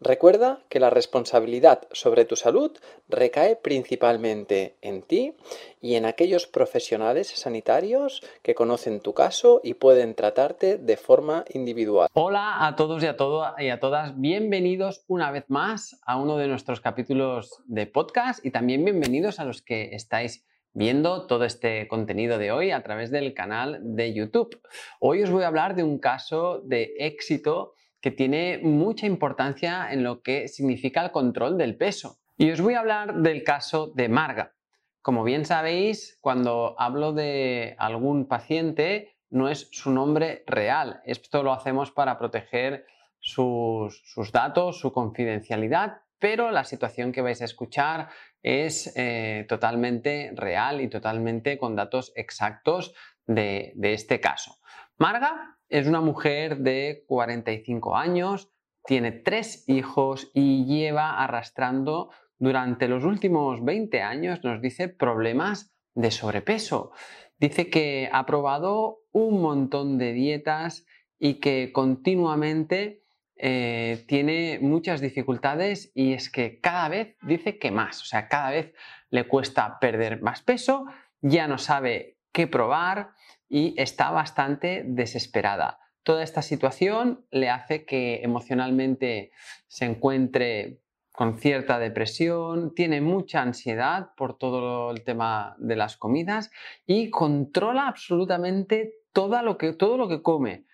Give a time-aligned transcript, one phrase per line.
[0.00, 2.70] Recuerda que la responsabilidad sobre tu salud
[3.08, 5.34] recae principalmente en ti
[5.80, 12.08] y en aquellos profesionales sanitarios que conocen tu caso y pueden tratarte de forma individual.
[12.12, 13.16] Hola a todos y a,
[13.58, 18.52] y a todas, bienvenidos una vez más a uno de nuestros capítulos de podcast y
[18.52, 23.34] también bienvenidos a los que estáis viendo todo este contenido de hoy a través del
[23.34, 24.60] canal de YouTube.
[25.00, 30.04] Hoy os voy a hablar de un caso de éxito que tiene mucha importancia en
[30.04, 32.18] lo que significa el control del peso.
[32.36, 34.54] Y os voy a hablar del caso de Marga.
[35.02, 41.00] Como bien sabéis, cuando hablo de algún paciente, no es su nombre real.
[41.04, 42.86] Esto lo hacemos para proteger
[43.18, 48.08] sus, datos, su confidencialidad, pero la situación que vais a escuchar
[48.42, 52.94] es eh, totalmente real y totalmente con datos exactos
[53.26, 54.58] de, de este caso.
[54.96, 58.50] Marga es una mujer de 45 años,
[58.84, 66.10] tiene tres hijos y lleva arrastrando durante los últimos 20 años, nos dice, problemas de
[66.10, 66.92] sobrepeso.
[67.38, 70.86] Dice que ha probado un montón de dietas
[71.18, 73.02] y que continuamente
[73.36, 78.50] eh, tiene muchas dificultades y es que cada vez dice que más, o sea, cada
[78.50, 78.74] vez
[79.10, 80.86] le cuesta perder más peso,
[81.20, 83.10] ya no sabe qué probar,
[83.48, 85.78] y está bastante desesperada.
[86.02, 89.30] Toda esta situación le hace que emocionalmente
[89.66, 90.80] se encuentre
[91.12, 96.50] con cierta depresión, tiene mucha ansiedad por todo el tema de las comidas
[96.86, 100.66] y controla absolutamente todo lo que, todo lo que come.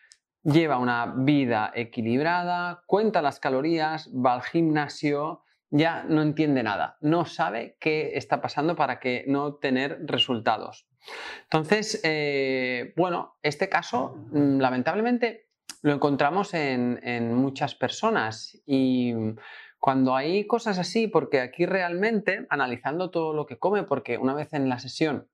[0.42, 7.24] Lleva una vida equilibrada, cuenta las calorías, va al gimnasio, ya no entiende nada, no
[7.24, 10.86] sabe qué está pasando para que no tener resultados.
[11.44, 15.48] Entonces, eh, bueno, este caso mm, lamentablemente
[15.82, 19.12] lo encontramos en, muchas personas y
[19.78, 24.54] cuando hay cosas así, porque aquí realmente, analizando todo lo que come, porque una vez
[24.54, 25.28] en la sesión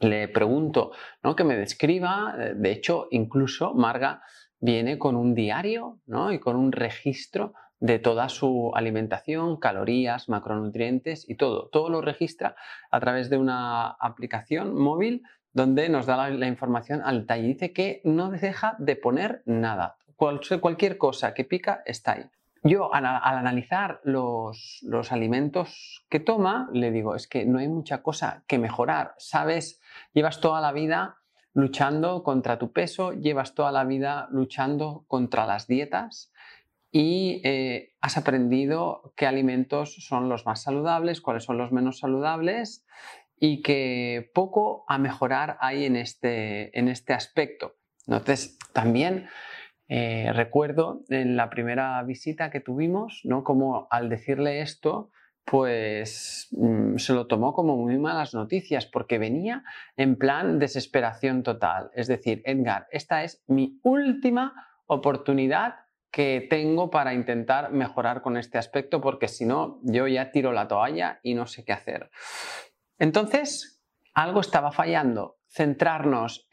[0.00, 0.92] le pregunto
[1.22, 1.36] ¿no?
[1.36, 4.22] que me describa, eh, de hecho, incluso Marga
[4.58, 6.32] viene con un diario ¿no?
[6.32, 7.52] y con un registro
[7.84, 11.68] de toda su alimentación, calorías, macronutrientes y todo.
[11.68, 12.56] Todo lo registra
[12.90, 15.22] a través de una aplicación móvil
[15.52, 17.46] donde nos da la, información al detalle.
[17.48, 19.98] Dice que no deja de poner nada.
[20.16, 22.24] cualquier cosa que pica está ahí.
[22.62, 28.02] Yo al, analizar los, los, alimentos que toma, le digo, es que no hay mucha
[28.02, 29.14] cosa que mejorar.
[29.18, 29.82] Sabes,
[30.14, 31.18] llevas toda la vida
[31.52, 36.32] luchando contra tu peso, llevas toda la vida luchando contra las dietas
[36.96, 42.86] y eh, has aprendido qué alimentos son los más saludables, cuáles son los menos saludables
[43.36, 47.74] y que poco a mejorar hay en este, en este aspecto.
[48.06, 49.26] Entonces, también
[49.88, 53.42] eh, recuerdo en la primera visita que tuvimos, ¿no?
[53.42, 55.10] Como al decirle esto,
[55.44, 59.64] pues mm, se lo tomó como muy malas noticias porque venía
[59.96, 61.90] en plan desesperación total.
[61.96, 64.54] Es decir, Edgar, esta es mi última
[64.86, 65.83] oportunidad
[66.14, 70.68] que tengo para intentar mejorar con este aspecto porque si no yo ya tiro la
[70.68, 72.08] toalla y no sé qué hacer.
[73.00, 73.82] Entonces,
[74.14, 75.38] algo estaba fallando.
[75.48, 76.48] Centrarnos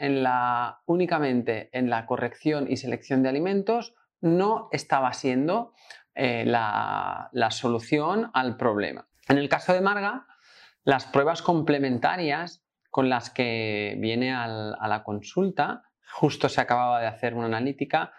[0.88, 5.74] únicamente en la corrección y selección de alimentos no estaba siendo
[6.16, 9.08] eh, la, solución al problema.
[9.28, 10.26] En el caso de Marga,
[10.84, 14.48] las pruebas complementarias con las que viene a
[14.88, 15.84] la consulta,
[16.14, 18.12] justo se acababa de hacer una analítica,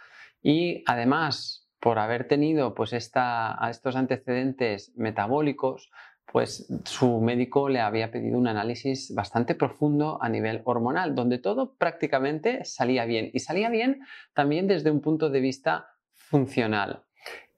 [0.43, 5.91] y además, por haber tenido pues esta, estos antecedentes metabólicos,
[6.31, 11.75] pues su médico le había pedido un análisis bastante profundo a nivel hormonal, donde todo
[11.75, 13.31] prácticamente salía bien.
[13.35, 14.01] Y salía bien
[14.33, 17.03] también desde un punto de vista funcional.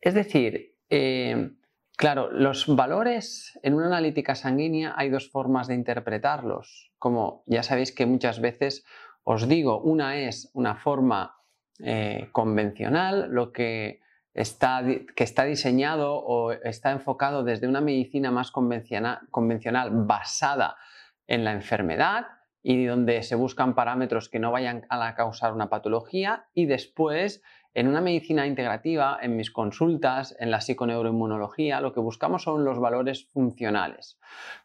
[0.01, 1.53] Es decir, eh,
[1.97, 6.93] claro, los valores en una analítica sanguínea hay dos formas de interpretarlos.
[6.99, 8.85] Como ya sabéis que muchas veces
[9.23, 11.37] os digo, una es una forma
[11.81, 14.01] eh, convencional, lo que
[14.33, 14.83] está,
[15.17, 20.77] que está diseñado o está enfocado desde una medicina más convencional, convencional basada
[21.27, 22.27] en la enfermedad
[22.63, 27.43] y donde se buscan parámetros que no vayan a causar una patología y después
[27.75, 32.79] en una medicina integrativa, en mis consultas, en la psiconeuroinmunología, lo que buscamos son los
[32.79, 34.19] valores funcionales.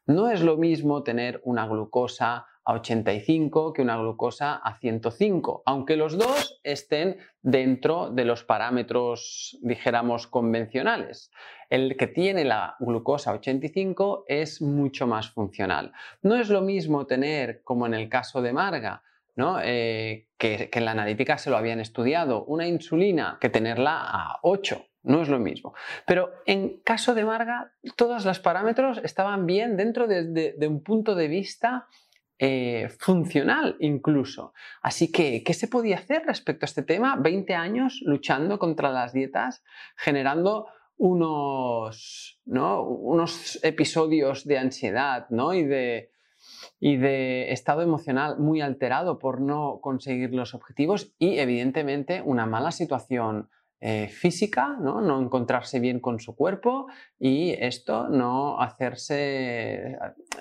[0.06, 5.96] No es lo mismo tener una glucosa a 85 que una glucosa a 105, aunque
[5.96, 11.32] los dos estén dentro de los parámetros, dijéramos, convencionales.
[11.72, 15.94] El que tiene la glucosa 85 es mucho más funcional.
[16.22, 19.02] No es lo mismo tener, como en el caso de Marga,
[19.64, 24.40] eh, que, que en la analítica se lo habían estudiado, una insulina que tenerla a
[24.44, 24.86] 8.
[25.04, 25.74] No es lo mismo.
[26.06, 31.28] Pero en caso de Marga, todos los parámetros estaban bien dentro de, un punto de
[31.28, 31.88] vista
[32.42, 34.54] eh, funcional incluso.
[34.82, 37.18] Así que, ¿qué se podía hacer respecto a este tema?
[37.18, 39.62] 20 años luchando contra las dietas,
[39.98, 45.54] generando unos, unos episodios de ansiedad ¿no?
[45.54, 46.12] y de,
[46.80, 52.72] y de estado emocional muy alterado por no conseguir los objetivos y evidentemente una mala
[52.72, 53.50] situación
[53.82, 55.00] eh, física, ¿no?
[55.00, 55.22] ¿no?
[55.22, 56.88] encontrarse bien con su cuerpo
[57.18, 59.98] y esto no hacerse,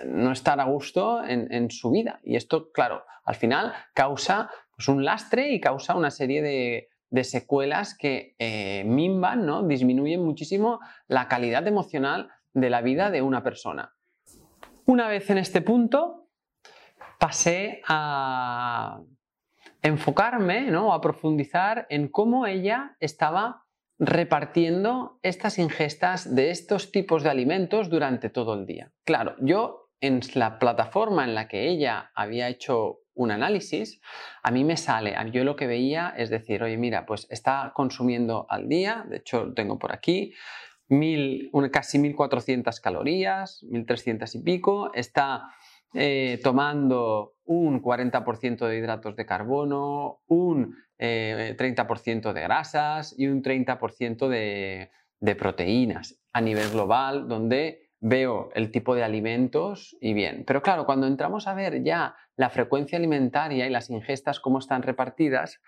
[0.06, 2.18] no estar a gusto en, su vida.
[2.24, 7.96] Y esto, claro, al final causa pues, un lastre y causa una serie de, secuelas
[7.96, 9.62] que eh, mimban, ¿no?
[9.62, 13.94] disminuyen muchísimo la calidad emocional de la vida de una persona.
[14.84, 16.28] Una vez en este punto,
[17.20, 19.00] pasé a
[19.82, 20.92] enfocarme, ¿no?
[20.92, 23.64] a profundizar en cómo ella estaba
[23.98, 28.92] repartiendo estas ingestas de estos tipos de alimentos durante todo el día.
[29.04, 34.00] Claro, yo en la plataforma en la que ella había hecho un análisis,
[34.44, 38.46] a mí me sale, yo lo que veía es decir, oye, mira, pues está consumiendo
[38.48, 40.32] al día, de hecho lo tengo por aquí,
[40.86, 45.50] mil, casi 1400 calorías, 1300 y pico, está
[45.94, 53.42] eh, tomando un 40% de hidratos de carbono, un 30% eh, de grasas y un
[53.42, 54.90] 30% de,
[55.20, 60.44] de proteínas a nivel global, donde veo el tipo de alimentos y bien.
[60.46, 64.82] Pero claro, cuando entramos a ver ya la frecuencia alimentaria y las ingestas, cómo están
[64.82, 65.60] repartidas,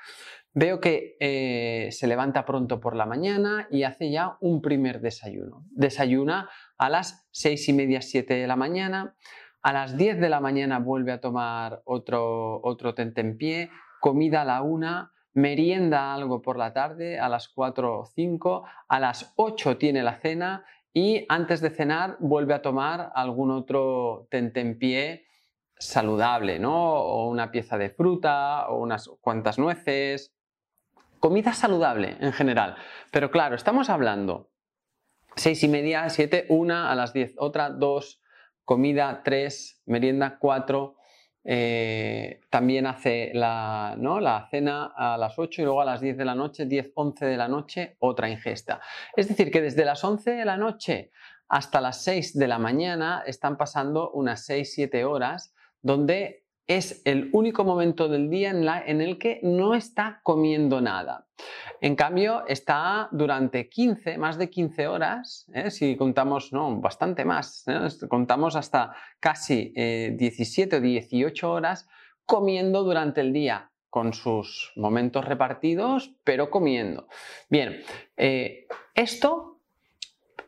[0.52, 5.64] veo que eh, se levanta pronto por la mañana y hace ya un primer desayuno.
[5.70, 9.16] Desayuna a las seis y media, siete de la mañana,
[9.62, 13.70] a las 10 de la mañana vuelve a tomar otro, otro tentempié,
[14.00, 19.00] comida a la una, merienda algo por la tarde, a las 4 o 5, a
[19.00, 25.26] las 8 tiene la cena y antes de cenar vuelve a tomar algún otro tentempié
[25.78, 26.74] saludable, ¿no?
[26.74, 30.34] O una pieza de fruta o unas cuantas nueces.
[31.20, 32.76] Comida saludable en general.
[33.12, 34.50] Pero claro, estamos hablando
[35.36, 38.19] seis y media, siete, una, a las 10, otra, dos,
[38.70, 40.94] comida 3, merienda 4,
[41.42, 44.20] eh, también hace la, ¿no?
[44.20, 47.26] la, cena a las 8 y luego a las 10 de la noche, 10, 11
[47.26, 48.80] de la noche, otra ingesta.
[49.16, 51.10] Es decir, que desde las 11 de la noche
[51.48, 57.30] hasta las 6 de la mañana están pasando unas 6, 7 horas donde es el
[57.32, 61.26] único momento del día en, el que no está comiendo nada.
[61.80, 65.72] En cambio, está durante 15, más de 15 horas, ¿eh?
[65.72, 67.88] si contamos, no, bastante más, ¿eh?
[68.08, 71.88] contamos hasta casi 17 o 18 horas
[72.24, 77.08] comiendo durante el día con sus momentos repartidos, pero comiendo.
[77.48, 77.82] Bien,
[78.16, 79.58] eh, esto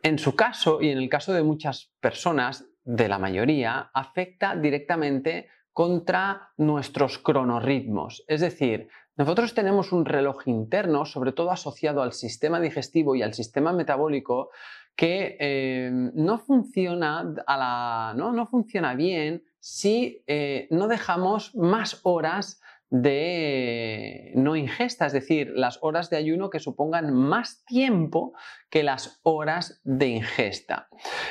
[0.01, 5.47] en su caso y en el caso de muchas personas, de la mayoría, afecta directamente
[5.73, 8.23] contra nuestros cronorritmos.
[8.27, 13.33] Es decir, nosotros tenemos un reloj interno, sobre todo asociado al sistema digestivo y al
[13.33, 14.49] sistema metabólico,
[14.95, 17.23] que eh, no, funciona
[18.15, 18.47] ¿no?
[18.47, 26.11] funciona bien si eh, no dejamos más horas de no ingesta, es decir, las horas
[26.11, 28.33] de ayuno que supongan más tiempo
[28.69, 30.89] que las horas de ingesta.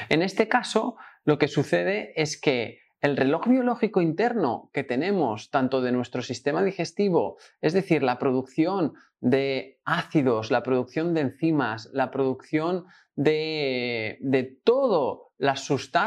[0.08, 5.82] En este caso, lo que sucede es que el reloj biológico interno que tenemos, tanto
[5.82, 12.11] de nuestro sistema digestivo, es decir, la producción de ácidos, la producción de enzimas, la
[12.11, 15.32] producción de, de todo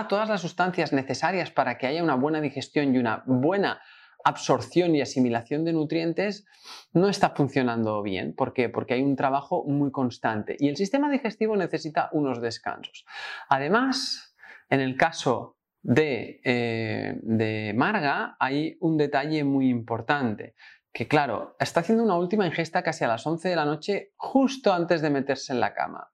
[0.07, 3.81] todas las sustancias necesarias para que haya una buena digestión y una buena
[4.23, 6.45] absorción y asimilación de nutrientes
[6.93, 8.33] no está funcionando bien.
[8.33, 8.69] ¿Por qué?
[8.69, 13.05] Porque hay un trabajo muy constante y el sistema digestivo necesita unos descansos.
[13.49, 14.35] Además,
[14.69, 20.55] en el caso de, eh, de Marga hay un detalle muy importante
[20.91, 24.73] que claro, está haciendo una última ingesta casi a las 11 de la noche justo
[24.73, 26.09] antes de meterse en la cama.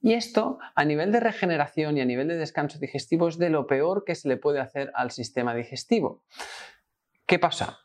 [0.00, 3.66] Y esto, a nivel de regeneración y a nivel de descanso digestivo, es de lo
[3.66, 6.24] peor que se le puede hacer al sistema digestivo.
[7.26, 7.78] ¿Qué pasa?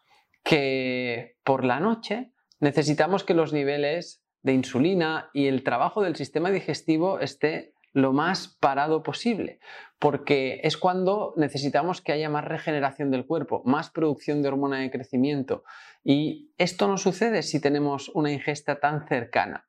[0.43, 6.49] Que por la noche necesitamos que los niveles de insulina y el trabajo del sistema
[6.49, 9.59] digestivo esté lo más parado posible,
[9.97, 14.91] porque es cuando necesitamos que haya más regeneración del cuerpo, más producción de hormona de
[14.91, 15.63] crecimiento.
[16.03, 19.67] Y esto no sucede si tenemos una ingesta tan cercana.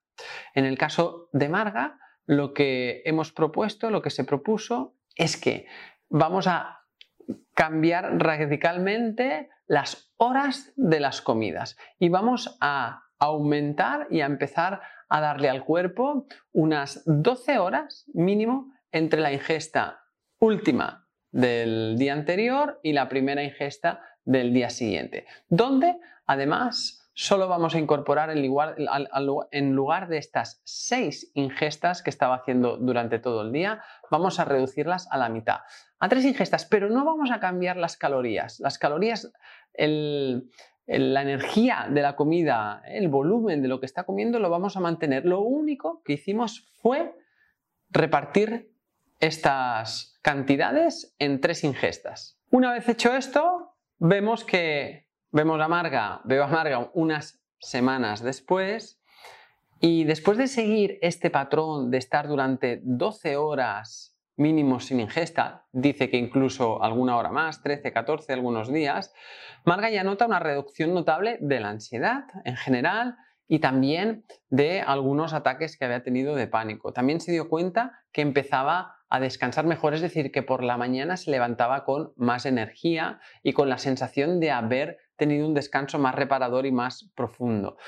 [0.54, 5.66] En el caso de Marga, lo que hemos propuesto, lo que se propuso, es que
[6.10, 6.80] vamos a
[7.54, 15.20] cambiar radicalmente las horas de las comidas y vamos a aumentar y a empezar a
[15.20, 20.04] darle al cuerpo unas 12 horas mínimo entre la ingesta
[20.38, 27.74] última del día anterior y la primera ingesta del día siguiente, donde además solo vamos
[27.74, 28.76] a incorporar en lugar,
[29.50, 34.44] en lugar de estas seis ingestas que estaba haciendo durante todo el día, vamos a
[34.44, 35.62] reducirlas a la mitad,
[35.98, 38.60] a tres ingestas, pero no vamos a cambiar las calorías.
[38.60, 39.32] Las calorías,
[40.88, 44.80] la energía de la comida, el volumen de lo que está comiendo lo vamos a
[44.80, 45.24] mantener.
[45.26, 47.14] Lo único que hicimos fue
[47.90, 48.72] repartir
[49.20, 52.40] estas cantidades en tres ingestas.
[52.50, 58.98] Una vez hecho esto, vemos que Vemos a Marga, veo a Marga unas semanas después
[59.78, 66.08] y después de seguir este patrón de estar durante 12 horas mínimo sin ingesta, dice
[66.08, 69.12] que incluso alguna hora más, 13, 14, algunos días,
[69.64, 73.16] Marga ya nota una reducción notable de la ansiedad en general
[73.48, 76.92] y también de algunos ataques que había tenido de pánico.
[76.92, 81.16] También se dio cuenta que empezaba a descansar mejor, es decir, que por la mañana
[81.16, 86.14] se levantaba con más energía y con la sensación de haber tenido un descanso más
[86.14, 87.78] reparador y más profundo.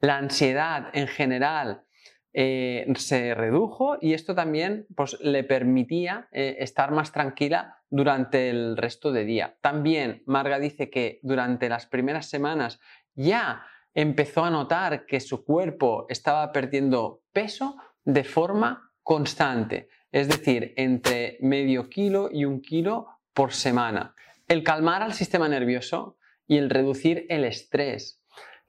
[0.00, 1.84] La ansiedad en general
[2.34, 8.76] eh, se redujo y esto también pues, le permitía eh, estar más tranquila durante el
[8.76, 9.56] resto de día.
[9.60, 12.80] También Marga dice que durante las primeras semanas
[13.14, 20.72] ya empezó a notar que su cuerpo estaba perdiendo peso de forma constante, es decir,
[20.76, 24.14] entre medio kilo y un kilo por semana.
[24.48, 28.22] El calmar al sistema nervioso y el reducir el estrés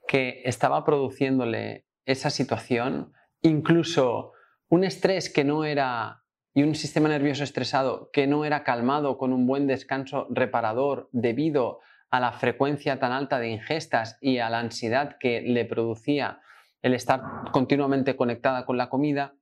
[0.06, 3.12] que estaba produciéndole esa situación,
[3.44, 4.32] incluso
[4.68, 6.22] un estrés que no era
[6.54, 11.80] y un sistema nervioso estresado que no era calmado con un buen descanso reparador debido
[12.10, 16.40] a la frecuencia tan alta de ingestas y a la ansiedad que le producía
[16.80, 17.22] el estar
[17.52, 19.34] continuamente conectada con la comida,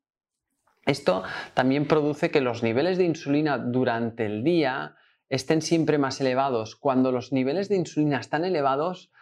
[0.87, 1.23] esto
[1.55, 4.97] también produce que los niveles de insulina durante el día
[5.29, 6.77] estén siempre más elevados.
[6.77, 9.13] Cuando los niveles de insulina están elevados,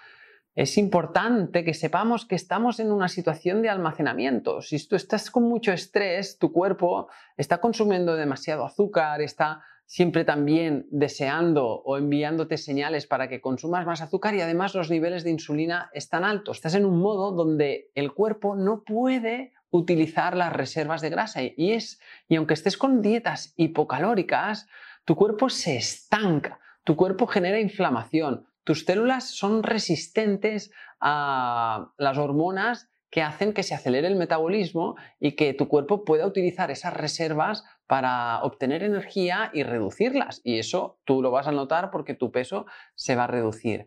[0.54, 4.62] es importante que sepamos que estamos en una situación de almacenamiento.
[4.62, 10.87] Si tú estás con mucho estrés, tu cuerpo está consumiendo demasiado azúcar, está siempre también
[10.90, 15.90] deseando o enviándote señales para que consumas más azúcar y además los niveles de insulina
[15.95, 16.59] están altos.
[16.59, 21.73] Estás en un modo donde el cuerpo no puede utilizar las reservas de grasa y
[21.73, 24.69] es y aunque estés con dietas hipocalóricas,
[25.04, 32.90] tu cuerpo se estanca, tu cuerpo genera inflamación, tus células son resistentes a las hormonas
[33.11, 37.64] que hacen que se acelere el metabolismo y que tu cuerpo pueda utilizar esas reservas
[37.87, 40.40] para obtener energía y reducirlas.
[40.45, 43.87] Y eso tú lo vas a notar porque tu peso se va a reducir.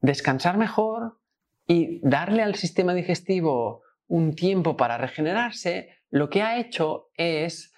[0.00, 1.18] Descansar mejor
[1.66, 7.69] y darle al sistema digestivo un tiempo para regenerarse, lo que ha hecho es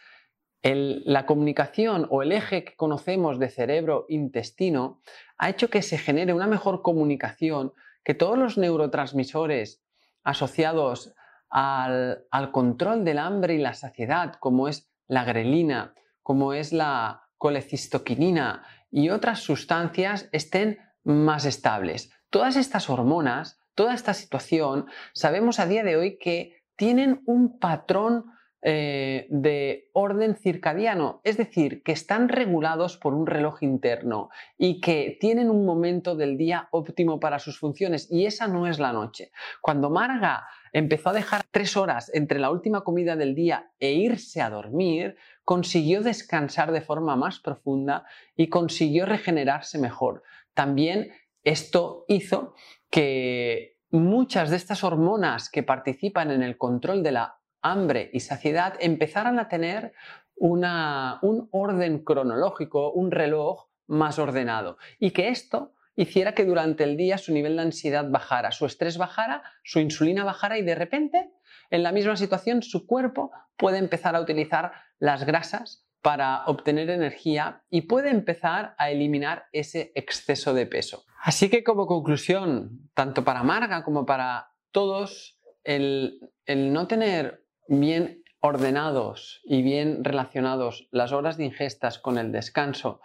[0.63, 5.01] la comunicación o el eje que conocemos de cerebro-intestino
[5.37, 7.73] ha hecho que se genere una mejor comunicación,
[8.05, 9.83] que todos los neurotransmisores
[10.23, 11.15] asociados
[11.51, 18.65] al, control del hambre y la saciedad, como es la grelina, como es la colecistoquinina
[18.91, 22.13] y otras sustancias, estén más estables.
[22.31, 28.27] Todas estas hormonas, toda esta situación, sabemos a día de hoy que tienen un patrón
[28.65, 35.17] eh, de orden circadiano, es decir, que están regulados por un reloj interno y que
[35.21, 39.33] tienen un momento del día óptimo para sus funciones y esa no es la noche.
[39.61, 44.41] Cuando Marga empezó a dejar tres horas entre la última comida del día e irse
[44.41, 50.23] a dormir, consiguió descansar de forma más profunda y consiguió regenerarse mejor.
[50.55, 51.11] También
[51.43, 52.55] esto hizo
[52.91, 58.75] que muchas de estas hormonas que participan en el control de la hambre y saciedad
[58.81, 59.93] empezaran a tener
[60.37, 64.77] un orden cronológico, un reloj más ordenado.
[64.99, 68.99] Y que esto hiciera que durante el día su nivel de ansiedad bajara, su estrés
[68.99, 71.31] bajara, su insulina bajara y de repente,
[71.71, 77.63] en la misma situación, su cuerpo puede empezar a utilizar las grasas para obtener energía
[77.71, 81.05] y puede empezar a eliminar ese exceso de peso.
[81.23, 87.42] Así que como conclusión, tanto para Marga como para todos, el, el no tener
[87.81, 93.01] bien ordenados y bien relacionados las horas de ingestas con el descanso,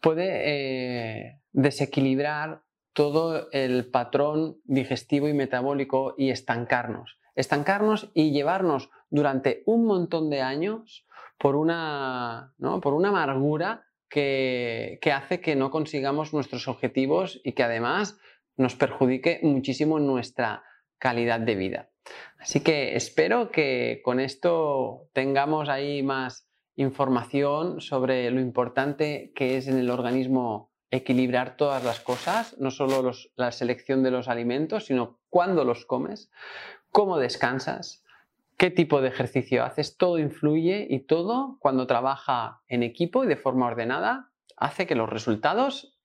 [0.00, 7.18] puede eh, desequilibrar todo el patrón digestivo y metabólico y estancarnos.
[7.34, 11.06] Estancarnos y llevarnos durante un montón de años
[11.38, 17.64] por una, por una amargura que, que hace que no consigamos nuestros objetivos y que
[17.64, 18.18] además
[18.56, 20.62] nos perjudique muchísimo nuestra
[20.98, 21.90] calidad de vida.
[22.38, 29.66] Así que espero que con esto tengamos ahí más información sobre lo importante que es
[29.66, 35.18] en el organismo equilibrar todas las cosas, no solo la selección de los alimentos, sino
[35.30, 36.30] cuándo los comes,
[36.90, 38.04] cómo descansas,
[38.56, 43.36] qué tipo de ejercicio haces, todo influye y todo cuando trabaja en equipo y de
[43.36, 45.98] forma ordenada hace que los resultados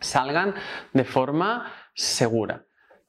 [0.00, 0.54] salgan
[0.92, 2.66] de forma segura.